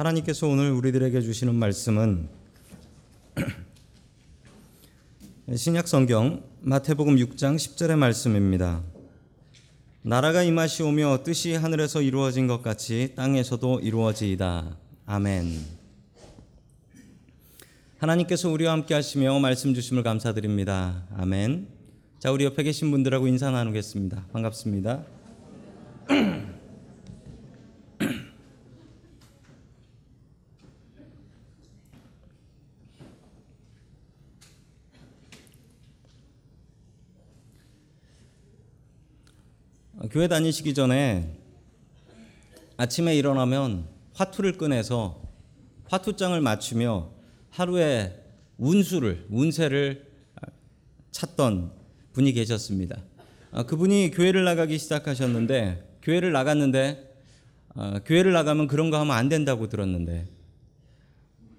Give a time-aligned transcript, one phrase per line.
[0.00, 2.26] 하나님께서 오늘 우리들에게 주시는 말씀은
[5.54, 8.82] 신약 성경 마태복음 6장 10절의 말씀입니다.
[10.00, 14.74] 나라가 임하시오며 뜻이 하늘에서 이루어진 것 같이 땅에서도 이루어지이다.
[15.04, 15.66] 아멘.
[17.98, 21.04] 하나님께서 우리와 함께 하시며 말씀 주심을 감사드립니다.
[21.14, 21.68] 아멘.
[22.18, 24.28] 자, 우리 옆에 계신 분들하고 인사 나누겠습니다.
[24.32, 25.19] 반갑습니다.
[40.20, 41.34] 교회 다니시기 전에
[42.76, 45.22] 아침에 일어나면 화투를 꺼내서
[45.88, 47.10] 화투장을 맞추며
[47.48, 48.22] 하루에
[48.58, 50.04] 운수를 운세를
[51.10, 51.72] 찾던
[52.12, 52.98] 분이 계셨습니다.
[53.50, 57.16] 아, 그분이 교회를 나가기 시작하셨는데 교회를 나갔는데
[57.74, 60.28] 아, 교회를 나가면 그런 거 하면 안 된다고 들었는데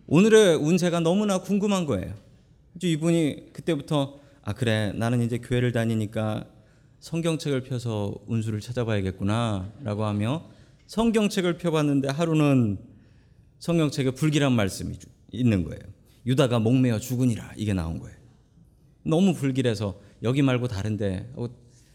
[0.05, 2.13] 오늘의 운세가 너무나 궁금한 거예요.
[2.79, 6.45] 이분이 그때부터 아 그래 나는 이제 교회를 다니니까
[7.01, 10.45] 성경책을 펴서 운수를 찾아봐야겠구나라고 하며
[10.85, 12.77] 성경책을 펴봤는데 하루는
[13.59, 14.95] 성경책에 불길한 말씀이
[15.31, 15.81] 있는 거예요.
[16.25, 18.15] 유다가 목매어 죽으니라 이게 나온 거예요.
[19.03, 21.47] 너무 불길해서 여기 말고 다른데 어,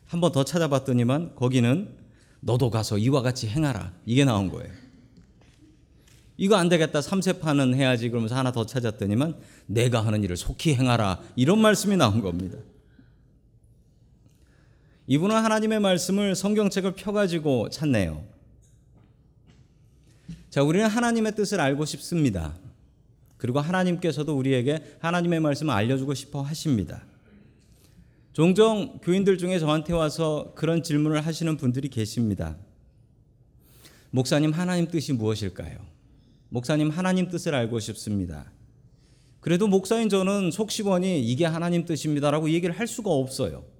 [0.06, 1.96] 한번 더 찾아봤더니만 거기는
[2.40, 4.72] 너도 가서 이와 같이 행하라 이게 나온 거예요.
[6.36, 11.60] 이거 안 되겠다 삼세판은 해야지 그러면서 하나 더 찾았더니만 내가 하는 일을 속히 행하라 이런
[11.60, 12.58] 말씀이 나온 겁니다.
[15.08, 18.24] 이분은 하나님의 말씀을 성경책을 펴가지고 찾네요.
[20.50, 22.54] 자, 우리는 하나님의 뜻을 알고 싶습니다.
[23.36, 27.04] 그리고 하나님께서도 우리에게 하나님의 말씀을 알려주고 싶어 하십니다.
[28.32, 32.56] 종종 교인들 중에 저한테 와서 그런 질문을 하시는 분들이 계십니다.
[34.10, 35.78] 목사님, 하나님 뜻이 무엇일까요?
[36.48, 38.50] 목사님, 하나님 뜻을 알고 싶습니다.
[39.40, 43.75] 그래도 목사인 저는 속시원히 이게 하나님 뜻입니다라고 얘기를 할 수가 없어요.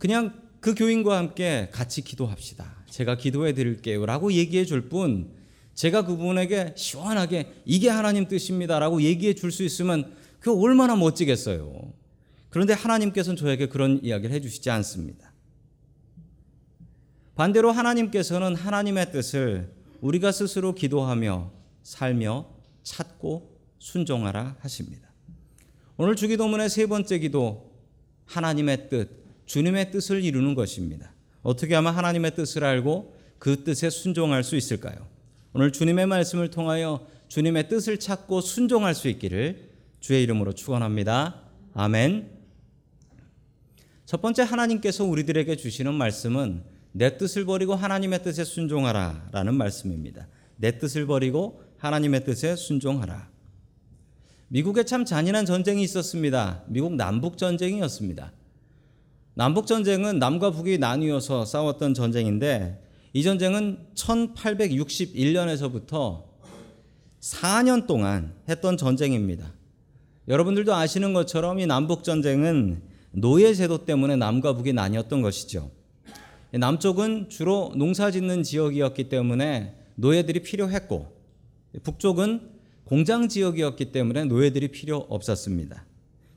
[0.00, 2.84] 그냥 그 교인과 함께 같이 기도합시다.
[2.88, 4.06] 제가 기도해 드릴게요.
[4.06, 5.30] 라고 얘기해 줄 뿐,
[5.74, 11.92] 제가 그분에게 시원하게 이게 하나님 뜻입니다 라고 얘기해 줄 수 있으면 그 얼마나 멋지겠어요.
[12.48, 15.32] 그런데 하나님께서는 저에게 그런 이야기를 해 주시지 않습니다.
[17.34, 21.52] 반대로 하나님께서는 하나님의 뜻을 우리가 스스로 기도하며
[21.82, 22.48] 살며
[22.82, 25.10] 찾고 순종하라 하십니다.
[25.98, 27.70] 오늘 주기도문의 세 번째 기도
[28.24, 31.12] 하나님의 뜻 주님의 뜻을 이루는 것입니다.
[31.42, 35.08] 어떻게 하면 하나님의 뜻을 알고 그 뜻에 순종할 수 있을까요?
[35.54, 41.40] 오늘 주님의 말씀을 통하여 주님의 뜻을 찾고 순종할 수 있기를 주의 이름으로 축원합니다.
[41.74, 42.30] 아멘.
[44.06, 46.62] 첫 번째 하나님께서 우리들에게 주시는 말씀은
[46.92, 50.28] 내 뜻을 버리고 하나님의 뜻에 순종하라라는 말씀입니다.
[50.58, 53.28] 내 뜻을 버리고 하나님의 뜻에 순종하라.
[54.46, 56.62] 미국에 참 잔인한 전쟁이 있었습니다.
[56.68, 58.32] 미국 남북 전쟁이었습니다.
[59.40, 62.78] 남북 전쟁은 남과 북이 나뉘어서 싸웠던 전쟁인데
[63.14, 66.24] 이 전쟁은 1861년에서부터
[67.20, 69.50] 4년 동안 했던 전쟁입니다.
[70.28, 75.70] 여러분들도 아시는 것처럼 이 남북 전쟁은 노예 제도 때문에 남과 북이 나뉘었던 것이죠.
[76.50, 81.16] 남쪽은 주로 농사 짓는 지역이었기 때문에 노예들이 필요했고
[81.82, 82.50] 북쪽은
[82.84, 85.86] 공장 지역이었기 때문에 노예들이 필요 없었습니다.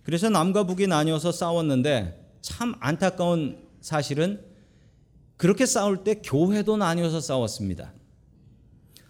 [0.03, 4.43] 그래서 남과 북이 나뉘어서 싸웠는데 참 안타까운 사실은
[5.37, 7.93] 그렇게 싸울 때 교회도 나뉘어서 싸웠습니다.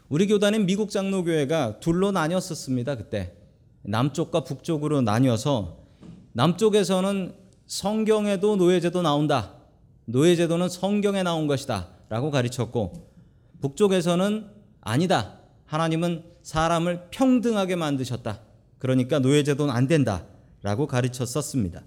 [0.08, 2.96] 우리 교단인 미국 장로교회가 둘로 나뉘었었습니다.
[2.96, 3.36] 그때
[3.82, 5.80] 남쪽과 북쪽으로 나뉘어서
[6.34, 7.36] 남쪽에서는
[7.66, 9.56] 성경에도 노예제도 나온다.
[10.06, 11.90] 노예제도는 성경에 나온 것이다.
[12.10, 13.12] 라고 가르쳤고
[13.62, 14.48] 북쪽에서는
[14.82, 15.40] 아니다.
[15.66, 18.42] 하나님은 사람을 평등하게 만드셨다.
[18.78, 20.28] 그러니까 노예제도는 안 된다.
[20.62, 21.82] 라고 가르쳤었습니다.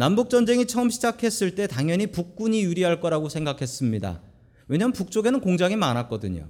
[0.00, 4.22] 남북 전쟁이 처음 시작했을 때 당연히 북군이 유리할 거라고 생각했습니다.
[4.66, 6.48] 왜냐하면 북쪽에는 공장이 많았거든요.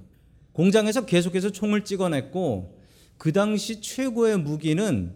[0.53, 2.79] 공장에서 계속해서 총을 찍어냈고
[3.17, 5.15] 그 당시 최고의 무기는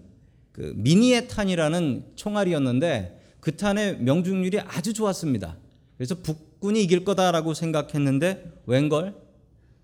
[0.52, 5.56] 그 미니에탄이라는 총알이었는데 그 탄의 명중률이 아주 좋았습니다.
[5.96, 9.16] 그래서 북군이 이길 거다라고 생각했는데 웬걸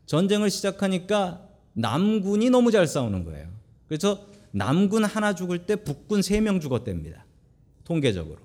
[0.07, 3.47] 전쟁을 시작하니까 남군이 너무 잘 싸우는 거예요.
[3.87, 7.25] 그래서 남군 하나 죽을 때 북군 세 명 죽었답니다.
[7.91, 8.37] 통계적으로.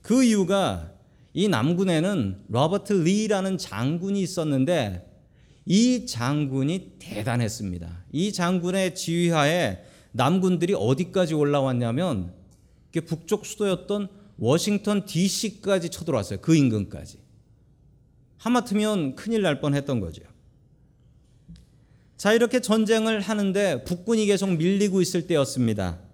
[0.00, 0.94] 그 이유가
[1.34, 5.06] 이 남군에는 로버트 리라는 장군이 있었는데
[5.66, 8.06] 이 장군이 대단했습니다.
[8.12, 12.32] 이 장군의 지휘하에 남군들이 어디까지 올라왔냐면
[13.06, 14.08] 북쪽 수도였던
[14.38, 16.40] 워싱턴 DC까지 쳐들어왔어요.
[16.40, 17.18] 그 인근까지.
[18.38, 20.22] 하마터면 큰일 날 뻔했던 거죠.
[22.16, 26.07] 자, 이렇게 전쟁을 하는데 북군이 계속 밀리고 있을 때였습니다.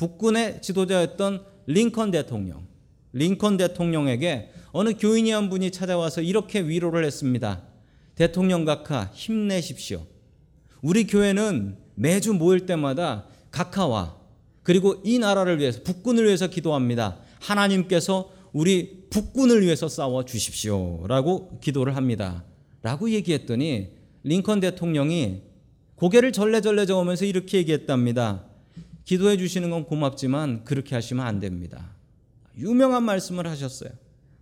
[0.00, 2.66] 북군의 지도자였던 링컨 대통령.
[3.12, 7.62] 링컨 대통령에게 어느 교인이 한 분이 찾아와서 이렇게 위로를 했습니다.
[8.14, 10.06] 대통령 각하 힘내십시오.
[10.80, 14.16] 우리 교회는 매주 모일 때마다 각하와
[14.62, 17.18] 그리고 이 나라를 위해서 북군을 위해서 기도합니다.
[17.38, 22.44] 하나님께서 우리 북군을 위해서 싸워 주십시오 라고 기도를 합니다.
[22.80, 23.88] 라고 얘기했더니
[24.22, 25.42] 링컨 대통령이
[25.96, 28.49] 고개를 절레절레 저으면서 이렇게 얘기했답니다.
[29.10, 31.96] 기도해 주시는 건 고맙지만 그렇게 하시면 안 됩니다.
[32.56, 33.90] 유명한 말씀을 하셨어요.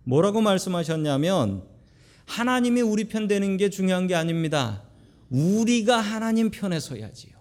[0.03, 1.63] 뭐라고 말씀하셨냐면
[2.25, 4.83] 하나님이 우리 편 되는 게 중요한 게 아닙니다.
[5.31, 7.33] 우리가 하나님 편에 서야지요.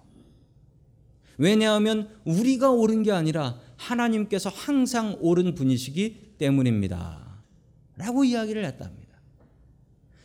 [1.36, 7.42] 왜냐하면 우리가 옳은 게 아니라 하나님께서 항상 옳은 분이시기 때문입니다.
[7.98, 9.18] 라고 이야기를 했답니다.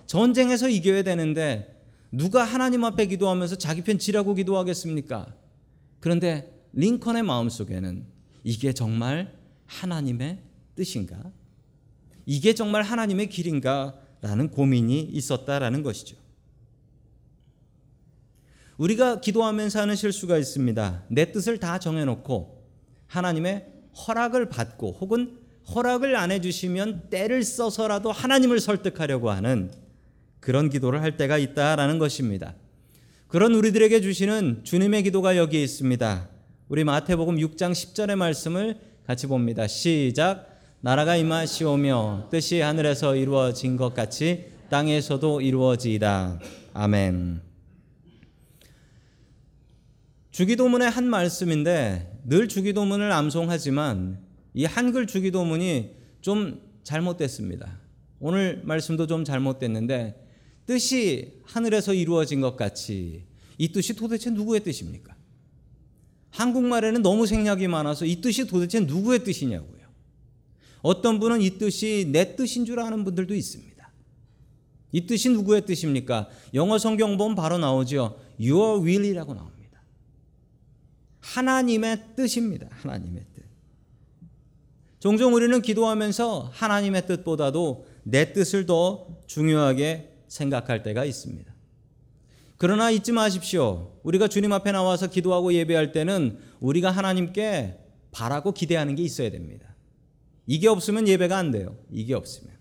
[0.06, 1.84] 전쟁에서 이겨야 되는데
[2.14, 5.36] 누가 하나님 앞에 기도하면서 자기 편 지라고 기도하겠습니까?
[6.00, 8.06] 그런데 링컨의 마음속에는
[8.44, 9.34] 이게 정말
[9.66, 10.40] 하나님의
[10.76, 11.32] 뜻인가?
[12.26, 14.00] 이게 정말 하나님의 길인가?
[14.22, 16.16] 라는 고민이 있었다라는 것이죠.
[18.78, 21.04] 우리가 기도하면서 하는 실수가 있습니다.
[21.10, 22.64] 내 뜻을 다 정해놓고
[23.08, 23.68] 하나님의
[24.08, 25.40] 허락을 받고 혹은
[25.76, 29.72] 허락을 안 해주시면 때를 써서라도 하나님을 설득하려고 하는
[30.40, 32.56] 그런 기도를 할 때가 있다라는 것입니다.
[33.28, 36.30] 그런 우리들에게 주시는 주님의 기도가 여기에 있습니다.
[36.74, 39.68] 우리 마태복음 6장 10절의 말씀을 같이 봅니다.
[39.68, 40.60] 시작.
[40.82, 46.40] 나라가 임하시오며 뜻이 하늘에서 이루어진 것 같이 땅에서도 이루어지이다.
[46.74, 47.42] 아멘.
[50.32, 57.78] 주기도문의 한 말씀인데 늘 주기도문을 암송하지만 이 한글 주기도문이 좀 잘못됐습니다.
[58.20, 60.28] 오늘 말씀도 좀 잘못됐는데
[60.66, 63.26] 뜻이 하늘에서 이루어진 것 같이
[63.60, 65.13] 이 뜻이 도대체 누구의 뜻입니까?
[66.34, 69.84] 한국말에는 너무 생략이 많아서 이 뜻이 도대체 누구의 뜻이냐고요.
[70.82, 73.74] 어떤 분은 이 뜻이 내 뜻인 줄 아는 분들도 있습니다.
[74.92, 76.30] 이 뜻이 누구의 뜻입니까?
[76.54, 78.20] 영어 성경 보면 바로 나오죠.
[78.40, 79.82] Your will이라고 나옵니다.
[81.22, 82.68] 하나님의 뜻입니다.
[82.72, 83.44] 하나님의 뜻.
[85.00, 91.53] 종종 우리는 기도하면서 하나님의 뜻보다도 내 뜻을 더 중요하게 생각할 때가 있습니다.
[92.64, 93.92] 그러나 잊지 마십시오.
[94.04, 97.78] 우리가 주님 앞에 나와서 기도하고 예배할 때는 우리가 하나님께
[98.12, 99.76] 바라고 기대하는 게 있어야 됩니다.
[100.48, 101.76] 이게 없으면 예배가 안 돼요.
[101.92, 102.56] 이게 없으면.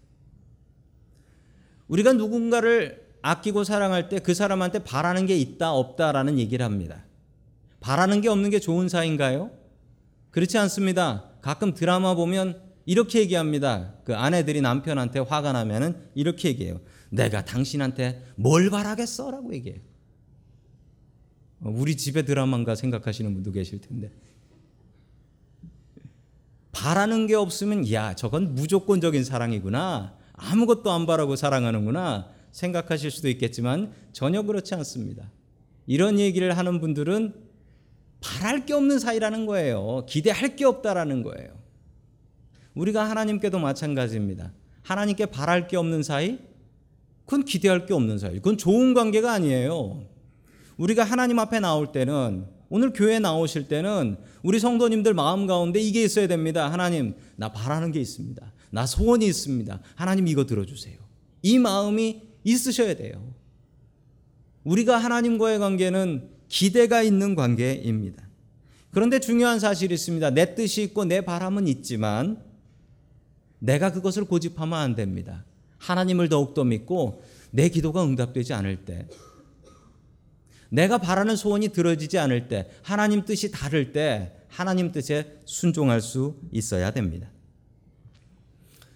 [1.86, 7.04] 우리가 누군가를 아끼고 사랑할 때 그 사람한테 바라는 게 있다 없다라는 얘기를 합니다.
[7.78, 9.52] 바라는 게 없는 게 좋은 사이인가요?
[10.32, 11.30] 그렇지 않습니다.
[11.42, 13.94] 가끔 드라마 보면 이렇게 얘기합니다.
[14.02, 16.80] 그 아내들이 남편한테 화가 나면은 이렇게 얘기해요.
[17.10, 19.91] 내가 당신한테 뭘 바라겠어라고 얘기해요.
[21.62, 24.10] 어, 우리 집의 드라마인가 생각하시는 분도 계실 텐데.
[26.72, 30.16] 바라는 게 없으면 야, 저건 무조건적인 사랑이구나.
[30.32, 35.30] 아무것도 안 바라고 사랑하는구나 생각하실 수도 있겠지만 전혀 그렇지 않습니다.
[35.86, 37.34] 이런 얘기를 하는 분들은
[38.20, 40.06] 바랄 게 없는 사이라는 거예요.
[40.08, 41.50] 기대할 게 없다라는 거예요.
[42.74, 44.52] 우리가 하나님께도 마찬가지입니다.
[44.82, 46.38] 하나님께 바랄 게 없는 사이?
[47.24, 48.34] 그건 기대할 게 없는 사이.
[48.34, 50.06] 그건 좋은 관계가 아니에요.
[50.76, 56.26] 우리가 하나님 앞에 나올 때는 오늘 교회 나오실 때는 우리 성도님들 마음 가운데 이게 있어야
[56.26, 56.72] 됩니다.
[56.72, 58.52] 하나님, 나 바라는 게 있습니다.
[58.70, 59.80] 나 소원이 있습니다.
[59.94, 60.96] 하나님 이거 들어주세요.
[61.42, 63.34] 이 마음이 있으셔야 돼요.
[64.64, 68.22] 우리가 하나님과의 관계는 기대가 있는 관계입니다.
[68.90, 70.30] 그런데 중요한 사실이 있습니다.
[70.30, 72.42] 내 뜻이 있고 내 바람은 있지만
[73.58, 75.44] 내가 그것을 고집하면 안 됩니다.
[75.78, 79.06] 하나님을 더욱더 믿고 내 기도가 응답되지 않을 때
[80.72, 86.90] 내가 바라는 소원이 들어지지 않을 때 하나님 뜻이 다를 때 하나님 뜻에 순종할 수 있어야
[86.92, 87.28] 됩니다.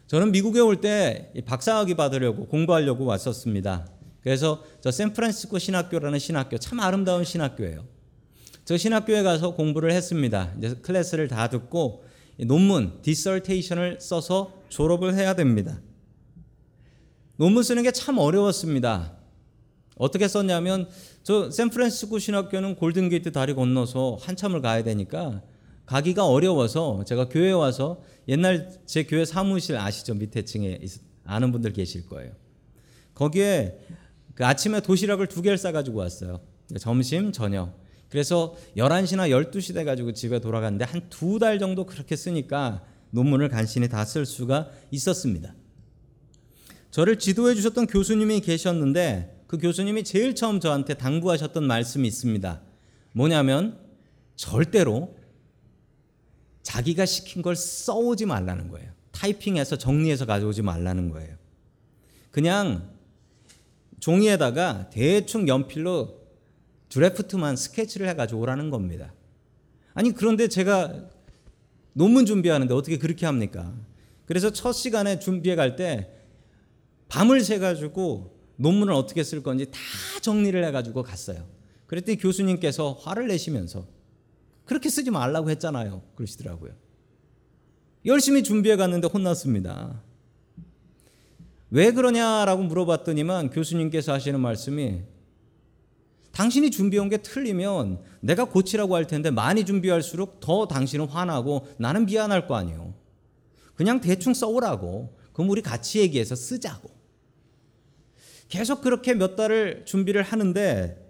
[0.07, 3.89] 저는 미국에 올 때 박사학위 받으려고 공부하려고 왔었습니다.
[4.23, 7.85] 그래서 저 샌프란시스코 신학교라는 신학교 참 아름다운 신학교예요.
[8.65, 10.55] 저 신학교에 가서 공부를 했습니다.
[10.59, 12.05] 이제 클래스를 다 듣고
[12.39, 15.81] 논문 디설테이션을 써서 졸업을 해야 됩니다.
[17.37, 19.13] 논문 쓰는 게 참 어려웠습니다.
[19.99, 20.89] 어떻게 썼냐면
[21.27, 25.43] 저 샌프란시스코 신학교는 골든게이트 다리 건너서 한참을 가야 되니까
[25.85, 30.15] 가기가 어려워서 제가 교회 와서 옛날 제 교회 사무실 아시죠?
[30.15, 30.79] 밑에 층에
[31.25, 32.31] 아는 분들 계실 거예요.
[33.15, 33.77] 거기에
[34.37, 36.43] 그 아침에 도시락을 두 개를 싸가지고 왔어요.
[36.79, 37.77] 점심, 저녁.
[38.09, 44.05] 그래서 11시나 12시 돼가지고 집에 돌아갔는데 한 두 달 정도 그렇게 쓰니까 논문을 간신히 다
[44.05, 45.57] 쓸 수가 있었습니다.
[46.93, 52.61] 저를 지도해 주셨던 교수님이 계셨는데 그 교수님이 제일 처음 저한테 당부하셨던 말씀이 있습니다.
[53.13, 53.79] 뭐냐면
[54.35, 55.17] 절대로
[56.63, 58.91] 자기가 시킨 걸 써오지 말라는 거예요.
[59.13, 61.37] 타이핑해서 정리해서 가져오지 말라는 거예요.
[62.31, 62.91] 그냥
[64.01, 66.21] 종이에다가 대충 연필로
[66.89, 69.15] 드래프트만 스케치를 해가지고 오라는 겁니다.
[69.95, 71.09] 아니 그런데 제가
[71.95, 73.73] 논문 준비하는데 어떻게 그렇게 합니까?
[74.27, 76.13] 그래서 첫 시간에 준비해 갈 때
[77.09, 79.79] 밤을 새 가지고 논문을 어떻게 쓸 건지 다
[80.23, 81.47] 정리를 해 가지고 갔어요.
[81.87, 83.87] 그랬더니 교수님께서 화를 내시면서
[84.65, 86.03] 그렇게 쓰지 말라고 했잖아요.
[86.17, 86.73] 그러시더라고요.
[88.05, 90.03] 열심히 준비해 갔는데 혼났습니다.
[91.71, 95.03] 왜 그러냐라고 물어봤더니만 교수님께서 하시는 말씀이
[96.33, 102.47] 당신이 준비한 게 틀리면 내가 고치라고 할 텐데 많이 준비할수록 더 당신은 화나고 나는 미안할
[102.47, 102.95] 거 아니에요.
[103.75, 105.17] 그냥 대충 써오라고.
[105.33, 106.96] 그럼 우리 같이 얘기해서 쓰자고.
[108.49, 111.03] 계속 그렇게 몇 달을 준비를 하는데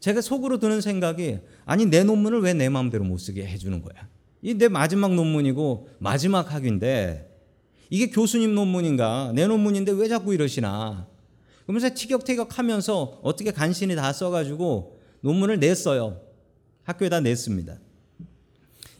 [0.00, 4.08] 제가 속으로 드는 생각이 아니 내 논문을 왜 내 마음대로 못 쓰게 해주는 거야.
[4.42, 7.28] 이 내 마지막 논문이고 마지막 학위인데
[7.90, 11.06] 이게 교수님 논문인가 내 논문인데 왜 자꾸 이러시나.
[11.64, 16.20] 그러면서 티격태격하면서 어떻게 간신히 다 써가지고 논문을 냈어요.
[16.84, 17.78] 학교에다 냈습니다.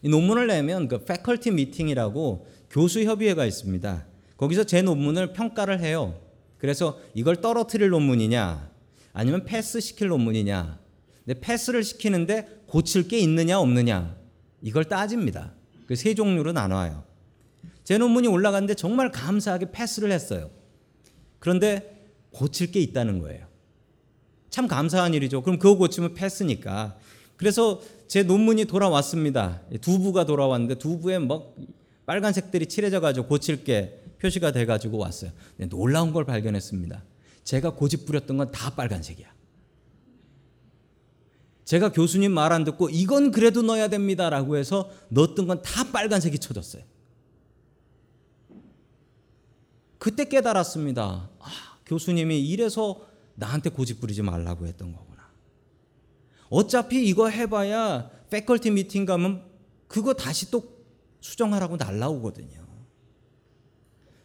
[0.02, 4.06] 이 논문을 내면 그 패컬티 미팅이라고 교수 협의회가 있습니다.
[4.36, 6.20] 거기서 제 논문을 평가를 해요.
[6.60, 8.70] 그래서 이걸 떨어뜨릴 논문이냐
[9.12, 10.78] 아니면 패스 시킬 논문이냐.
[11.24, 14.16] 근데 패스를 시키는데 고칠 게 있느냐 없느냐
[14.62, 15.54] 이걸 따집니다.
[15.86, 17.02] 그 세 종류로 나눠요.
[17.82, 20.50] 제 논문이 올라갔는데 정말 감사하게 패스를 했어요.
[21.40, 23.46] 그런데 고칠 게 있다는 거예요.
[24.50, 25.42] 참 감사한 일이죠.
[25.42, 26.96] 그럼 그거 고치면 패스니까.
[27.36, 29.62] 그래서 제 논문이 돌아왔습니다.
[29.80, 31.56] 두부가 돌아왔는데 두부에 뭐
[32.06, 35.32] 빨간색들이 칠해져 가지고 고칠 게 표시가 돼 가지고 왔어요.
[35.68, 37.04] 놀라운 걸 발견했습니다.
[37.44, 39.28] 제가 고집 부렸던 건 다 빨간색이야.
[41.64, 46.82] 제가 교수님 말 안 듣고 이건 그래도 넣어야 됩니다라고 해서 넣었던 건 다 빨간색이 쳐졌어요.
[49.98, 51.30] 그때 깨달았습니다.
[51.38, 51.48] 아,
[51.86, 55.30] 교수님이 이래서 나한테 고집 부리지 말라고 했던 거구나.
[56.48, 59.44] 어차피 이거 해봐야 패컬티 미팅 가면
[59.88, 60.64] 그거 다시 또
[61.20, 62.66] 수정하라고 날라오거든요.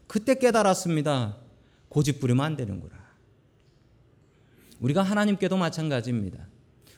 [0.08, 1.38] 그때 깨달았습니다.
[1.90, 2.96] 고집 부리면 안 되는구나.
[4.80, 6.48] 우리가 하나님께도 마찬가지입니다.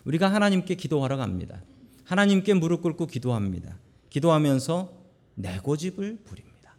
[0.06, 1.62] 우리가 하나님께 기도하러 갑니다.
[2.04, 3.78] 하나님께 무릎 꿇고 기도합니다.
[4.10, 4.94] 기도하면서
[5.36, 6.76] 내 고집을 부립니다.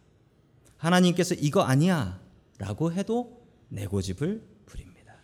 [0.77, 2.19] 하나님께서 이거 아니야
[2.57, 5.15] 라고 해도 내 고집을 부립니다.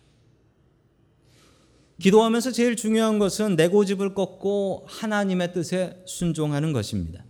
[2.00, 7.24] 기도하면서 제일 중요한 것은 내 고집을 꺾고 하나님의 뜻에 순종하는 것입니다.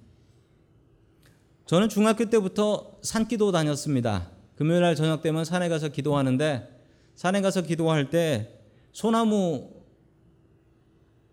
[1.66, 4.30] 저는 중학교 때부터 산기도 다녔습니다.
[4.54, 6.68] 금요일 날 저녁 되면 산에 가서 기도하는데
[7.16, 8.60] 산에 가서 기도할 때
[8.92, 9.68] 소나무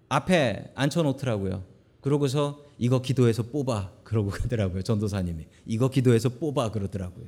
[0.10, 1.64] 앞에 앉혀 놓더라고요.
[2.02, 4.82] 그러고서 이거 기도해서 뽑아 그러고 가더라고요.
[4.82, 7.26] 전도사님이 이거 기도해서 뽑아 그러더라고요.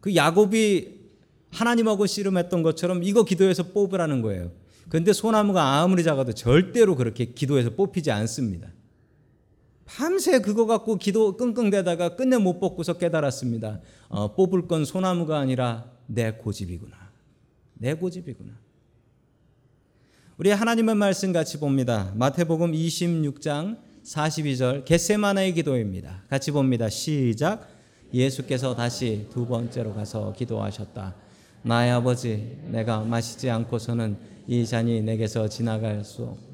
[0.00, 1.00] 그 야곱이
[1.50, 4.50] 하나님하고 씨름했던 것처럼 이거 기도해서 뽑으라는 거예요.
[4.88, 8.68] 근데 소나무가 아무리 작아도 절대로 그렇게 기도해서 뽑히지 않습니다.
[9.96, 13.80] 밤새 그거 갖고 기도 끙끙대다가 끝내 못 뽑고서 깨달았습니다.
[14.08, 16.96] 어, 뽑을 건 소나무가 아니라 내 고집이구나.
[17.74, 18.52] 내 고집이구나.
[20.38, 22.12] 우리 하나님의 말씀 같이 봅니다.
[22.16, 26.22] 마태복음 26장 42절 겟세마나의 기도입니다.
[26.28, 26.88] 같이 봅니다.
[26.88, 27.68] 시작.
[28.14, 31.14] 예수께서 다시 두 번째로 가서 기도하셨다.
[31.62, 34.16] 나의 아버지, 내가 마시지 않고서는
[34.48, 36.51] 이 잔이 내게서 지나갈 수 없.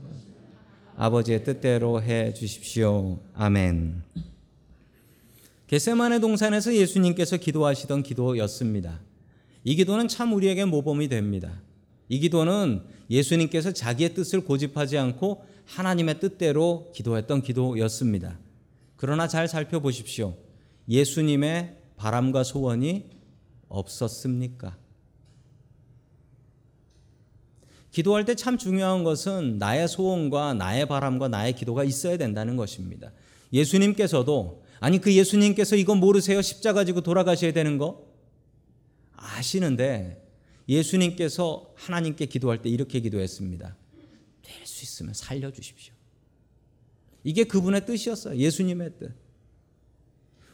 [1.00, 3.20] 아버지의 뜻대로 해 주십시오.
[3.32, 4.02] 아멘.
[5.68, 8.98] 겟세마네 동산에서 예수님께서 기도하시던 기도였습니다.
[9.62, 11.62] 이 기도는 참 우리에게 모범이 됩니다.
[12.08, 18.36] 이 기도는 예수님께서 자기의 뜻을 고집하지 않고 하나님의 뜻대로 기도했던 기도였습니다.
[18.96, 20.34] 그러나 잘 살펴보십시오.
[20.88, 23.04] 예수님의 바람과 소원이
[23.68, 24.76] 없었습니까?
[27.98, 33.10] 기도할 때 참 중요한 것은 나의 소원과 나의 바람과 나의 기도가 있어야 된다는 것입니다.
[33.52, 36.40] 예수님께서도 아니 그 예수님께서 이거 모르세요?
[36.40, 38.06] 십자가 지고 돌아가셔야 되는 거
[39.16, 40.24] 아시는데
[40.68, 43.76] 예수님께서 하나님께 기도할 때 이렇게 기도했습니다.
[44.42, 45.92] 될 수 있으면 살려 주십시오.
[47.24, 48.36] 이게 그분의 뜻이었어요.
[48.36, 49.12] 예수님의 뜻.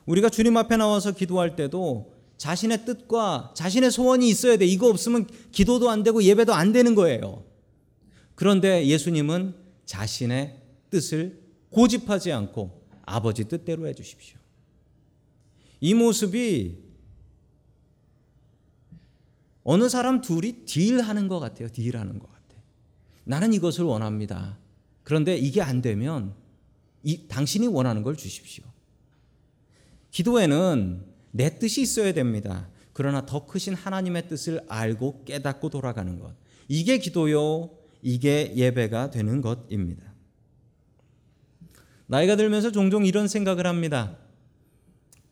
[0.06, 4.66] 우리가 주님 앞에 나와서 기도할 때도 자신의 뜻과 자신의 소원이 있어야 돼.
[4.66, 7.44] 이거 없으면 기도도 안 되고 예배도 안 되는 거예요.
[8.34, 9.54] 그런데 예수님은
[9.86, 10.60] 자신의
[10.90, 14.38] 뜻을 고집하지 않고 아버지 뜻대로 해 주십시오.
[15.80, 16.78] 이 모습이
[19.62, 21.68] 어느 사람 둘이 딜하는 것 같아요.
[21.68, 22.62] 딜하는 것 같아.
[23.24, 24.58] 나는 이것을 원합니다.
[25.02, 26.34] 그런데 이게 안 되면
[27.02, 28.64] 이, 당신이 원하는 걸 주십시오.
[30.10, 32.68] 기도에는 내 뜻이 있어야 됩니다.
[32.92, 36.32] 그러나 더 크신 하나님의 뜻을 알고 깨닫고 돌아가는 것.
[36.68, 37.70] 이게 기도요.
[38.02, 40.14] 이게 예배가 되는 것입니다.
[42.06, 44.16] 나이가 들면서 종종 이런 생각을 합니다.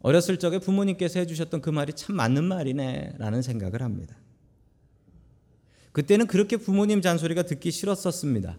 [0.00, 4.16] 어렸을 적에 부모님께서 해주셨던 그 말이 참 맞는 말이네 라는 생각을 합니다.
[5.92, 8.58] 그때는 그렇게 부모님 잔소리가 듣기 싫었었습니다.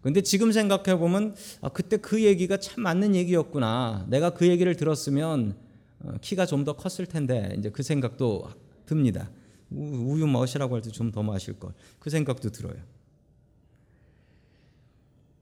[0.00, 4.06] 근데 지금 생각해 보면 아, 그때 그 얘기가 참 맞는 얘기였구나.
[4.08, 5.71] 내가 그 얘기를 들었으면 어,
[6.20, 8.48] 키가 좀 더 컸을 텐데 이제 그 생각도
[8.86, 9.30] 듭니다.
[9.70, 11.72] 우유 마시라고 할 때 좀 더 마실 걸.
[11.98, 12.74] 그 생각도 들어요.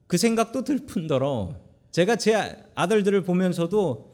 [0.06, 1.54] 그 생각도 들 뿐더러
[1.92, 4.10] 제가 제 아들들을 보면서도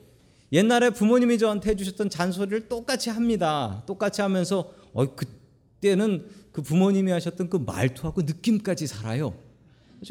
[0.52, 3.82] 옛날에 부모님이 저한테 해주셨던 잔소리를 똑같이 합니다.
[3.86, 9.34] 똑같이 하면서 어 그때는 그 부모님이 하셨던 그 말투하고 느낌까지 살아요.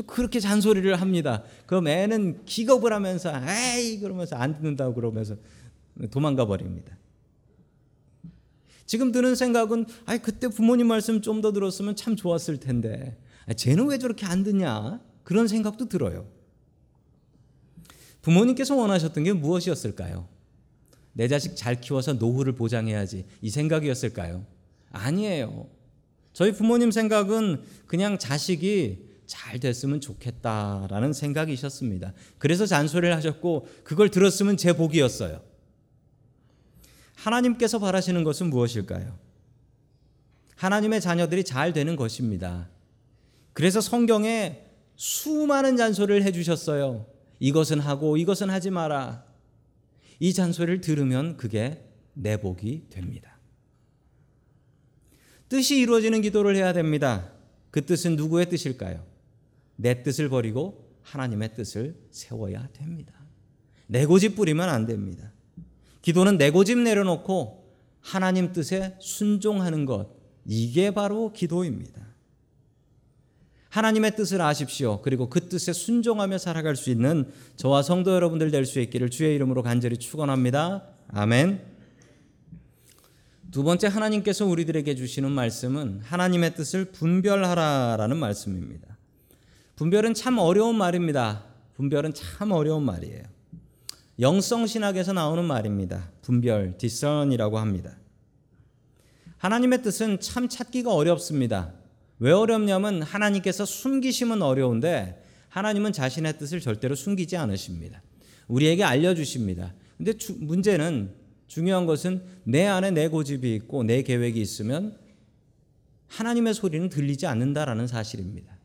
[0.08, 1.44] 그렇게 잔소리를 합니다.
[1.68, 5.36] 그럼 애는 기겁을 하면서 에이 그러면서 안 듣는다고 그러면서
[6.12, 6.98] 도망가 버립니다.
[8.86, 13.88] 지금 드는 생각은 아 그때 부모님 말씀 좀 더 들었으면 참 좋았을 텐데 아, 쟤는
[13.88, 16.28] 왜 저렇게 안 듣냐 그런 생각도 들어요.
[18.22, 20.28] 부모님께서 원하셨던 게 무엇이었을까요?
[21.14, 24.46] 내 자식 잘 키워서 노후를 보장해야지 이 생각이었을까요?
[24.92, 25.68] 아니에요.
[26.34, 32.14] 저희 부모님 생각은 그냥 자식이 잘 됐으면 좋겠다라는 생각이셨습니다.
[32.38, 35.42] 그래서 잔소리를 하셨고 그걸 들었으면 제 복이었어요.
[37.26, 39.18] 하나님께서 바라시는 것은 무엇일까요?
[40.56, 42.70] 하나님의 자녀들이 잘 되는 것입니다.
[43.54, 44.64] 그래서 성경에
[44.96, 47.08] 수많은 잔소리를 해주셨어요.
[47.40, 49.26] 이것은 하고 이것은 하지 마라.
[50.20, 53.38] 이 잔소리를 들으면 그게 내 복이 됩니다.
[55.50, 57.32] 뜻이 이루어지는 기도를 해야 됩니다.
[57.72, 59.04] 그 뜻은 누구의 뜻일까요?
[59.76, 63.14] 내 뜻을 버리고 하나님의 뜻을 세워야 됩니다.
[63.88, 65.35] 내 고집 부리면 안 됩니다.
[66.06, 67.66] 기도는 내 고집 내려놓고
[68.00, 70.10] 하나님 뜻에 순종하는 것.
[70.46, 72.00] 이게 바로 기도입니다.
[73.70, 75.02] 하나님의 뜻을 아십시오.
[75.02, 79.64] 그리고 그 뜻에 순종하며 살아갈 수 있는 저와 성도 여러분들 될 수 있기를 주의 이름으로
[79.64, 80.88] 간절히 축원합니다.
[81.08, 81.60] 아멘.
[83.50, 88.96] 두 번째 하나님께서 우리들에게 주시는 말씀은 하나님의 뜻을 분별하라라는 말씀입니다.
[89.76, 91.46] 분별은 참 어려운 말입니다.
[91.74, 93.35] 분별은 참 어려운 말이에요.
[94.20, 96.10] 영성 신학에서 나오는 말입니다.
[96.22, 97.98] 분별, discern이라고 합니다.
[99.38, 101.74] 하나님의 뜻은 참 찾기가 어렵습니다.
[102.20, 108.02] 왜 어렵냐면 하나님께서 숨기심은 어려운데 하나님은 자신의 뜻을 절대로 숨기지 않으십니다.
[108.48, 109.74] 우리에게 알려주십니다.
[109.98, 111.14] 근데 주, 문제는
[111.48, 114.98] 중요한 것은 내 안에 내 고집이 있고 내 계획이 있으면
[116.08, 118.58] 하나님의 소리는 들리지 않는다라는 사실입니다.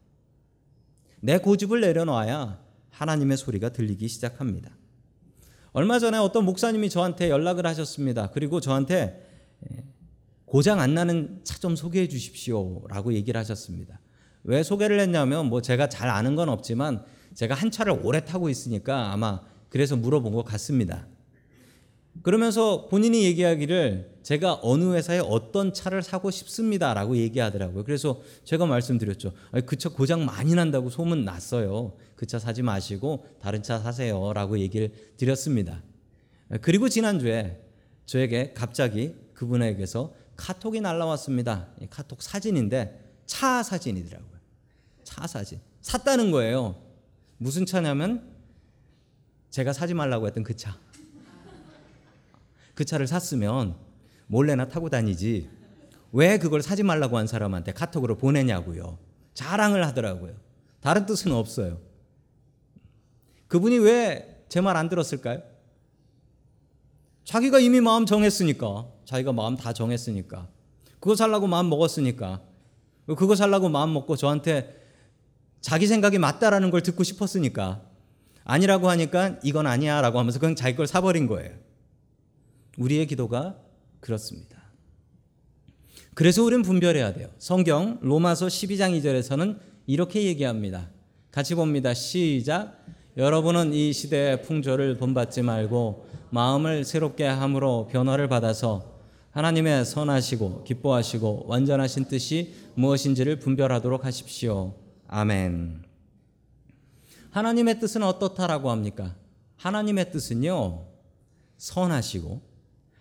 [1.20, 2.60] 내 고집을 내려놔야
[2.90, 4.70] 하나님의 소리가 들리기 시작합니다.
[5.72, 8.30] 얼마 전에 어떤 목사님이 저한테 연락을 하셨습니다.
[8.30, 9.26] 그리고 저한테
[10.44, 14.00] 고장 안 나는 차 좀 소개해 주십시오 라고 얘기를 하셨습니다.
[14.44, 17.04] 왜 소개를 했냐면 뭐 제가 잘 아는 건 없지만
[17.34, 21.06] 제가 한 차를 오래 타고 있으니까 아마 그래서 물어본 것 같습니다.
[22.22, 27.84] 그러면서 본인이 얘기하기를 제가 어느 회사에 어떤 차를 사고 싶습니다라고 얘기하더라고요.
[27.84, 29.32] 그래서 제가 말씀드렸죠.
[29.66, 31.96] 그 차 고장 많이 난다고 소문 났어요.
[32.16, 35.82] 그 차 사지 마시고 다른 차 사세요라고 얘기를 드렸습니다.
[36.60, 37.62] 그리고 지난주에
[38.04, 41.68] 저에게 갑자기 그분에게서 카톡이 날라왔습니다.
[41.88, 44.38] 카톡 사진인데 차 사진이더라고요.
[45.04, 45.60] 차 사진.
[45.80, 46.76] 샀다는 거예요.
[47.38, 48.28] 무슨 차냐면
[49.48, 50.76] 제가 사지 말라고 했던 그 차.
[52.74, 53.76] 그 차를 샀으면
[54.26, 55.48] 몰래나 타고 다니지.
[56.12, 58.98] 왜 그걸 사지 말라고 한 사람한테 카톡으로 보내냐고요.
[59.34, 60.34] 자랑을 하더라고요.
[60.80, 61.78] 다른 뜻은 없어요.
[63.48, 65.42] 그분이 왜 제 말 안 들었을까요?
[67.24, 68.88] 자기가 이미 마음 정했으니까.
[69.04, 70.48] 자기가 마음 다 정했으니까.
[70.98, 72.40] 그거 살라고 마음 먹었으니까.
[73.06, 74.76] 그거 살라고 마음 먹고 저한테
[75.60, 77.82] 자기 생각이 맞다라는 걸 듣고 싶었으니까.
[78.42, 81.54] 아니라고 하니까 이건 아니야 라고 하면서 그냥 자기 걸 사버린 거예요.
[82.80, 83.58] 우리의 기도가
[84.00, 84.58] 그렇습니다.
[86.14, 87.28] 그래서 우리는 분별해야 돼요.
[87.38, 90.90] 성경 로마서 12장 2절에서는 이렇게 얘기합니다.
[91.30, 91.94] 같이 봅니다.
[91.94, 92.84] 시작.
[93.16, 98.98] 여러분은 이 시대의 풍조를 본받지 말고 마음을 새롭게 함으로 변화를 받아서
[99.32, 104.74] 하나님의 선하시고 기뻐하시고 완전하신 뜻이 무엇인지를 분별하도록 하십시오.
[105.06, 105.84] 아멘.
[107.30, 109.14] 하나님의 뜻은 어떻다라고 합니까?
[109.56, 110.86] 하나님의 뜻은요,
[111.58, 112.49] 선하시고,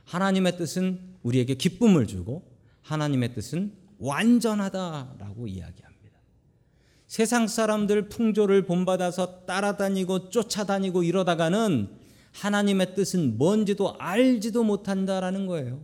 [0.09, 2.41] 하나님의 뜻은 우리에게 기쁨을 주고,
[2.81, 6.19] 하나님의 뜻은 완전하다라고 이야기합니다.
[7.05, 11.89] 세상 사람들 풍조를 본받아서 따라다니고 쫓아다니고 이러다가는
[12.31, 15.79] 하나님의 뜻은 뭔지도 알지도 못한다라는 거예요.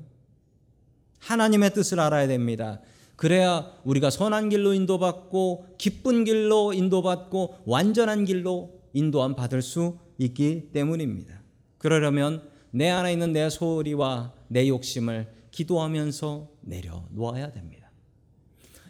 [1.20, 2.82] 하나님의 뜻을 알아야 됩니다.
[3.16, 11.42] 그래야 우리가 선한 길로 인도받고 기쁜 길로 인도받고 완전한 길로 인도함 받을 수 있기 때문입니다.
[11.78, 17.90] 그러려면 내 안에 있는 내 소리와 내 욕심을 기도하면서 내려놓아야 됩니다.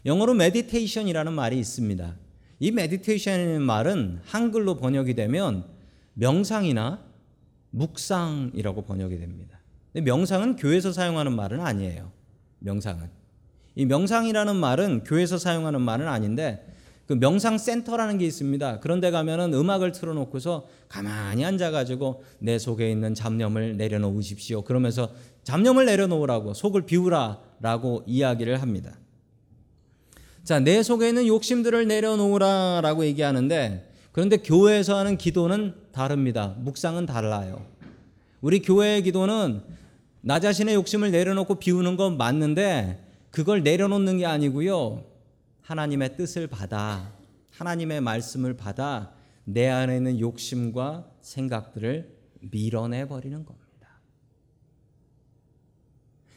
[0.07, 2.15] 영어로 meditation이라는 말이 있습니다.
[2.61, 5.67] 이 meditation이라는 말은 한글로 번역이 되면
[6.15, 7.05] 명상이나
[7.69, 9.59] 묵상이라고 번역이 됩니다.
[9.93, 12.11] 명상은 교회에서 사용하는 말은 아니에요.
[12.57, 13.07] 명상은.
[13.75, 16.75] 이 명상이라는 말은 교회에서 사용하는 말은 아닌데
[17.07, 18.79] 그 명상 센터라는 게 있습니다.
[18.79, 24.63] 그런데 가면은 음악을 틀어놓고서 가만히 앉아가지고 내 속에 있는 잡념을 내려놓으십시오.
[24.63, 25.11] 그러면서
[25.43, 28.97] 잡념을 내려놓으라고 속을 비우라라고 이야기를 합니다.
[30.43, 36.55] 자, 내 속에 있는 욕심들을 내려놓으라라고 얘기하는데 그런데 교회에서 하는 기도는 다릅니다.
[36.59, 37.65] 묵상은 달라요.
[38.41, 39.61] 우리 교회의 기도는
[40.21, 45.03] 나 자신의 욕심을 내려놓고 비우는 건 맞는데 그걸 내려놓는 게 아니고요.
[45.65, 47.11] 하나님의 뜻을 받아
[47.49, 49.13] 하나님의 말씀을 받아
[49.45, 52.15] 내 안에 있는 욕심과 생각들을
[52.51, 53.65] 밀어내 버리는 겁니다.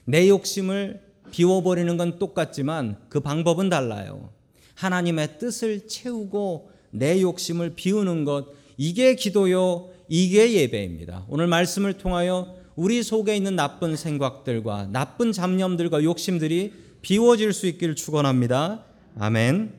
[0.07, 4.33] 내 욕심을 비워 버리는 건 똑같지만 그 방법은 달라요.
[4.75, 8.47] 하나님의 뜻을 채우고 내 욕심을 비우는 것,
[8.79, 11.27] 이게 기도요, 이게 예배입니다.
[11.29, 18.88] 오늘 말씀을 통하여 우리 속에 있는 나쁜 생각들과 나쁜 잡념들과 욕심들이 비워질 수 있기를 축원합니다.
[19.21, 19.73] 아멘.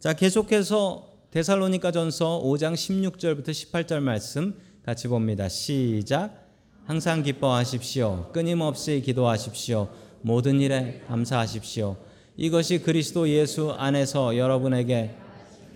[0.00, 5.46] 자, 계속해서 데살로니가 전서 5장 16절부터 18절 말씀 같이 봅니다.
[5.50, 6.48] 시작.
[6.86, 8.30] 항상 기뻐하십시오.
[8.32, 9.88] 끊임없이 기도하십시오.
[10.22, 11.98] 모든 일에 감사하십시오.
[12.38, 15.14] 이것이 그리스도 예수 안에서 여러분에게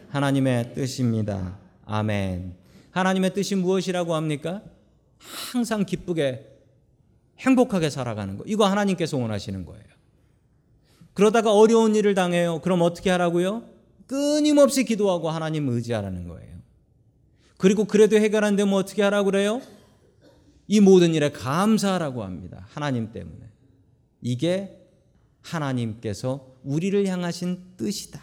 [0.09, 1.59] 하나님의 뜻입니다.
[1.85, 2.55] 아멘.
[2.93, 4.63] 하나님의 뜻이 무엇이라고 합니까?
[5.53, 6.47] 항상 기쁘게
[7.41, 8.45] 행복하게 살아가는 거.
[8.47, 9.96] 이거 하나님께서 원하시는 거예요.
[11.17, 12.61] 그러다가 어려운 일을 당해요.
[12.61, 13.63] 그럼 어떻게 하라고요?
[14.07, 16.57] 끊임없이 기도하고 하나님 의지하라는 거예요.
[17.57, 19.63] 그리고 그래도 해결 안 되면 어떻게 하라고 그래요?
[20.69, 22.67] 이 모든 일에 감사하라고 합니다.
[22.69, 23.47] 하나님 때문에.
[24.21, 24.79] 이게
[25.41, 28.21] 하나님께서 우리를 향하신 뜻이다.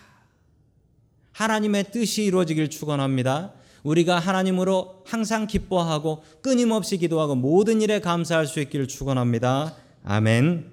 [1.31, 3.53] 하나님의 뜻이 이루어지길 축원합니다.
[3.81, 9.75] 우리가 하나님으로 항상 기뻐하고 끊임없이 기도하고 모든 일에 감사할 수 있기를 축원합니다.
[10.03, 10.72] 아멘.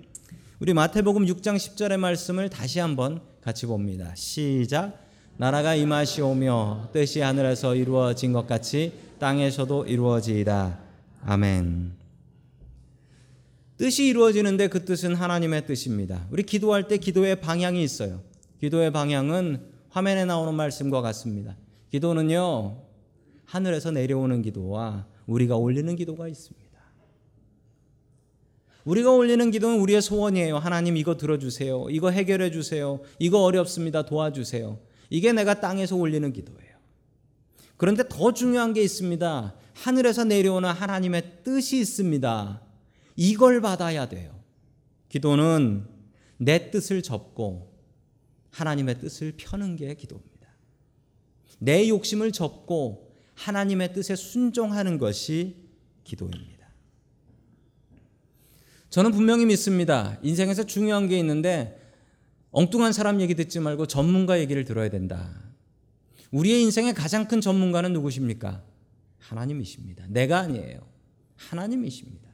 [0.61, 4.14] 우리 마태복음 6장 10절의 말씀을 다시 한번 같이 봅니다.
[4.14, 4.92] 시작.
[5.38, 10.79] 나라가 임하시오며 뜻이 하늘에서 이루어진 것 같이 땅에서도 이루어지이다.
[11.25, 11.92] 아멘.
[13.79, 16.27] 뜻이 이루어지는데 그 뜻은 하나님의 뜻입니다.
[16.31, 18.20] 우리 기도할 때 기도의 방향이 있어요.
[18.61, 21.57] 기도의 방향은 화면에 나오는 말씀과 같습니다.
[21.90, 22.83] 기도는요,
[23.46, 26.69] 하늘에서 내려오는 기도와 우리가 올리는 기도가 있습니다.
[28.85, 30.59] 우리가 올리는 기도는 우리의 소원이에요.
[30.59, 31.87] 하나님 이거 들어주세요.
[31.90, 33.01] 이거 해결해 주세요.
[33.19, 34.03] 이거 어렵습니다.
[34.03, 34.79] 도와주세요.
[35.11, 36.71] 이게 내가 땅에서 올리는 기도예요.
[37.77, 39.55] 그런데 더 중요한 게 있습니다.
[39.75, 42.62] 하늘에서 내려오는 하나님의 뜻이 있습니다.
[43.16, 44.38] 이걸 받아야 돼요.
[45.09, 45.87] 기도는
[46.37, 47.73] 내 뜻을 접고
[48.51, 50.49] 하나님의 뜻을 펴는 게 기도입니다.
[51.59, 55.57] 내 욕심을 접고 하나님의 뜻에 순종하는 것이
[56.05, 56.60] 기도입니다.
[58.90, 60.18] 저는 분명히 믿습니다.
[60.22, 61.81] 인생에서 중요한 게 있는데
[62.50, 65.31] 엉뚱한 사람 얘기 듣지 말고 전문가 얘기를 들어야 된다.
[66.33, 68.62] 우리의 인생의 가장 큰 전문가는 누구십니까?
[69.18, 70.05] 하나님이십니다.
[70.09, 70.81] 내가 아니에요.
[71.37, 72.29] 하나님이십니다.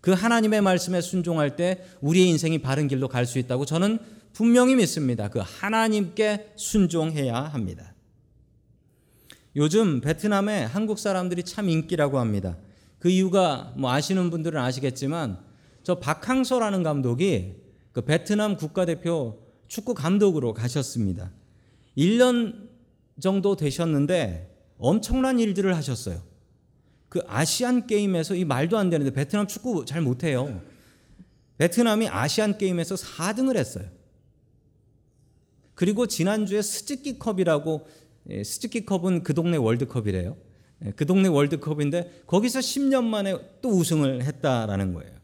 [0.00, 3.98] 그 하나님의 말씀에 순종할 때 우리의 인생이 바른 길로 갈 수 있다고 저는
[4.32, 5.28] 분명히 믿습니다.
[5.28, 7.94] 그 하나님께 순종해야 합니다.
[9.56, 12.56] 요즘 베트남에 한국 사람들이 참 인기라고 합니다.
[13.00, 15.47] 그 이유가 뭐 아시는 분들은 아시겠지만
[15.88, 17.54] 저 박항서라는 감독이
[17.92, 21.32] 그 베트남 국가대표 축구 감독으로 가셨습니다.
[21.96, 22.68] 1년
[23.18, 26.20] 정도 되셨는데 엄청난 일들을 하셨어요.
[27.08, 30.60] 그 아시안 게임에서 이 말도 안 되는데 베트남 축구 잘 못해요.
[31.56, 33.88] 베트남이 아시안 게임에서 4등을 했어요.
[35.74, 37.88] 그리고 지난주에 스즈키 컵이라고
[38.28, 40.36] 예, 스즈키 컵은 그 동네 월드컵이래요.
[40.84, 45.17] 예, 그 동네 월드컵인데 거기서 10년 만에 또 우승을 했다라는 거예요.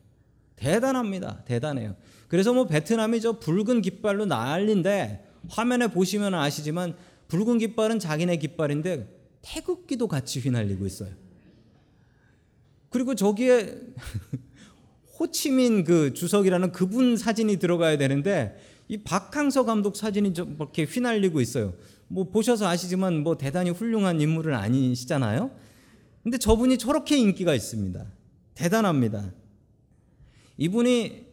[0.64, 1.44] 대단합니다.
[1.44, 1.94] 대단해요.
[2.28, 6.96] 그래서 뭐 베트남이 저 붉은 깃발로 난리인데 화면에 보시면 아시지만
[7.28, 9.06] 붉은 깃발은 자기네 깃발인데
[9.42, 11.10] 태극기도 같이 휘날리고 있어요.
[12.88, 13.78] 그리고 저기에
[15.20, 18.56] 호치민 그 주석이라는 그분 사진이 들어가야 되는데
[18.88, 21.74] 이 박항서 감독 사진이 좀 이렇게 휘날리고 있어요.
[22.08, 25.50] 뭐 보셔서 아시지만 뭐 대단히 훌륭한 인물은 아니시잖아요.
[26.22, 28.04] 근데 저분이 저렇게 인기가 있습니다.
[28.54, 29.30] 대단합니다.
[30.56, 31.26] 이분이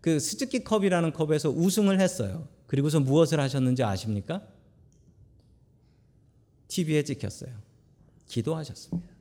[0.00, 2.48] 그 스즈키 컵이라는 컵에서 우승을 했어요.
[2.66, 4.42] 그리고서 무엇을 하셨는지 아십니까?
[6.68, 7.50] TV에 찍혔어요.
[8.26, 9.14] 기도하셨습니다.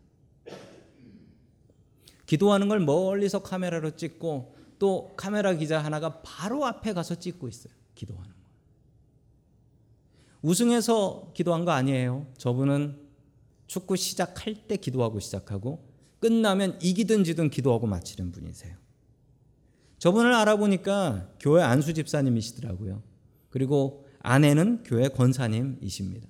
[2.25, 7.73] 기도하는 걸 멀리서 카메라로 찍고 또 카메라 기자 하나가 바로 앞에 가서 찍고 있어요.
[7.93, 8.35] 기도하는 거.
[10.41, 12.27] 우승해서 기도한 거 아니에요.
[12.37, 12.99] 저분은
[13.67, 15.87] 축구 시작할 때 기도하고 시작하고
[16.19, 18.75] 끝나면 이기든 지든 기도하고 마치는 분이세요.
[20.05, 23.01] 저분을 알아보니까 교회 안수 집사님이시더라고요.
[23.49, 26.29] 그리고 아내는 교회 권사님이십니다.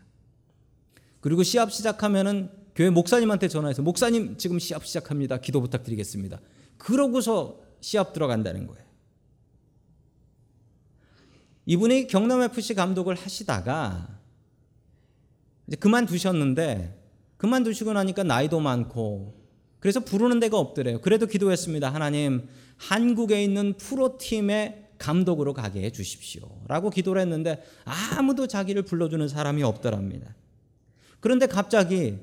[1.19, 5.41] 그리고 시합 시작하면은 교회 목사님한테 전화해서 목사님 지금 시합 시작합니다.
[5.41, 6.39] 기도 부탁드리겠습니다.
[6.77, 8.85] 그러고서 시합 들어간다는 거예요.
[11.65, 14.21] 이분이 경남 FC 감독을 하시다가
[15.67, 16.97] 이제 그만두셨는데
[17.35, 19.44] 그만두시고 나니까 나이도 많고
[19.85, 20.99] 그래서 부르는 데가 없더래요.
[20.99, 21.93] 그래도 기도했습니다.
[21.93, 26.41] 하나님 한국에 있는 프로팀의 감독으로 가게 해 주십시오.
[26.67, 30.33] 라고 기도를 했는데 아무도 자기를 불러주는 사람이 없더랍니다.
[31.19, 32.17] 그런데 갑자기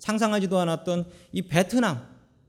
[0.00, 2.04] 상상하지도 않았던 이 베트남,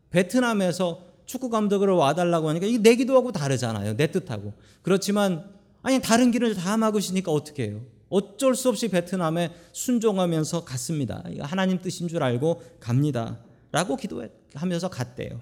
[0.10, 3.96] 베트남에서 축구 감독으로 와달라고 하니까 이게 내 기도하고 다르잖아요.
[3.96, 4.54] 내 뜻하고.
[4.82, 5.48] 그렇지만
[5.84, 7.82] 아니 다른 길을 다 막으시니까 어떻게 해요?
[8.10, 11.24] 어쩔 수 없이 베트남에 순종하면서 갔습니다.
[11.42, 13.38] 하나님 뜻인 줄 알고 갑니다.
[13.72, 14.24] 라고 기도
[14.56, 15.40] 하면서 갔대요.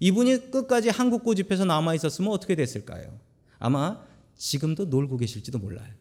[0.00, 3.18] 이분이 끝까지 한국 고집해서 남아 있었으면 어떻게 됐을까요?
[3.58, 4.02] 아마
[4.36, 5.92] 지금도 놀고 계실지도 몰라요.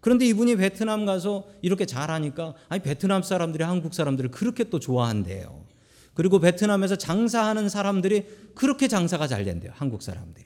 [0.00, 5.64] 그런데 이분이 베트남 가서 이렇게 잘하니까 아니 베트남 사람들이 한국 사람들을 그렇게 또 좋아한대요.
[6.12, 9.72] 그리고 베트남에서 장사하는 사람들이 그렇게 장사가 잘 된대요.
[9.74, 10.44] 한국 사람들이.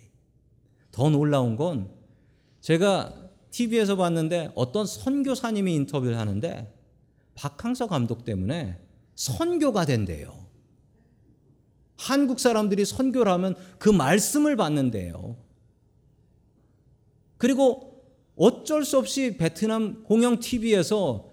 [0.92, 1.90] 더 놀라운 건
[2.60, 3.14] 제가
[3.50, 6.72] TV에서 봤는데 어떤 선교사님이 인터뷰를 하는데
[7.34, 8.78] 박항서 감독 때문에
[9.18, 10.46] 선교가 된대요.
[11.96, 15.36] 한국 사람들이 선교를 하면 그 말씀을 받는데요.
[17.36, 18.04] 그리고
[18.36, 21.32] 어쩔 수 없이 베트남 공영 TV에서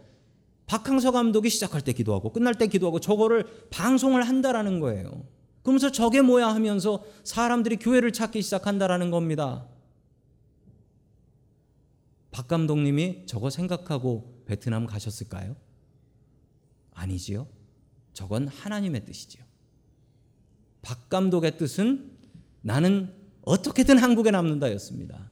[0.65, 5.23] 박항서 감독이 시작할 때 기도하고 끝날 때 기도하고 저거를 방송을 한다라는 거예요.
[5.61, 9.67] 그러면서 저게 뭐야 하면서 사람들이 교회를 찾기 시작한다라는 겁니다.
[12.31, 15.55] 박 감독님이 저거 생각하고 베트남 가셨을까요?
[16.91, 17.54] 아니지요.
[18.15, 19.43] 저건 하나님의 뜻이지요.
[20.81, 22.11] 박 감독의 뜻은
[22.61, 25.29] 나는 어떻게든 한국에 남는다였습니다.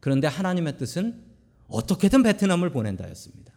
[0.00, 1.22] 그런데 하나님의 뜻은
[1.68, 3.52] 어떻게든 베트남을 보낸다였습니다.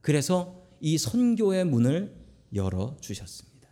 [0.00, 2.14] 그래서 이 선교의 문을
[2.54, 3.68] 열어 주셨습니다.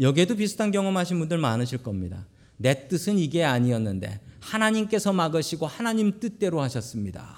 [0.00, 2.26] 여기에도 비슷한 경험하신 분들 많으실 겁니다.
[2.56, 7.36] 내 뜻은 이게 아니었는데 하나님께서 막으시고 하나님 뜻대로 하셨습니다.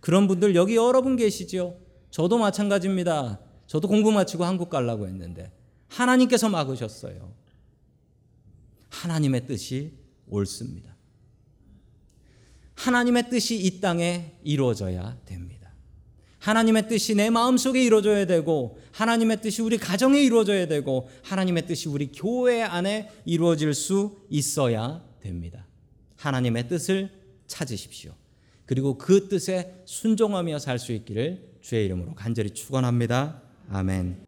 [0.00, 1.78] 그런 분들 여기 여러분 계시죠?
[2.10, 3.40] 저도 마찬가지입니다.
[3.66, 5.52] 저도 공부 마치고 한국 가려고 했는데
[5.88, 7.32] 하나님께서 막으셨어요.
[8.90, 9.92] 하나님의 뜻이
[10.28, 10.94] 옳습니다.
[12.74, 15.72] 하나님의 뜻이 이 땅에 이루어져야 됩니다.
[16.40, 22.12] 하나님의 뜻이 내 마음속에 이루어져야 되고 하나님의 뜻이 우리 가정에 이루어져야 되고 하나님의 뜻이 우리
[22.12, 25.66] 교회 안에 이루어질 수 있어야 됩니다.
[26.16, 27.10] 하나님의 뜻을
[27.46, 28.12] 찾으십시오.
[28.66, 33.43] 그리고 그 뜻에 순종하며 살 수 있기를 주의 이름으로 간절히 축원합니다.
[33.70, 34.23] 아멘.